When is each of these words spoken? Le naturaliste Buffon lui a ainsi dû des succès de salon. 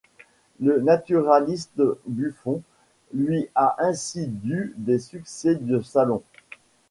Le 0.59 0.79
naturaliste 0.81 1.79
Buffon 2.07 2.63
lui 3.13 3.49
a 3.53 3.75
ainsi 3.77 4.25
dû 4.25 4.73
des 4.79 4.97
succès 4.97 5.53
de 5.53 5.79
salon. 5.81 6.23